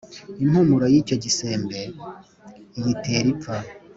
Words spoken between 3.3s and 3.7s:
ipfa.